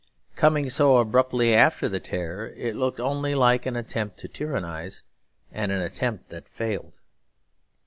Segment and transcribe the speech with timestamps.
[0.35, 5.03] Coming so abruptly after the terror, it looked only like an attempt to tyrannise,
[5.51, 6.99] and an attempt that failed.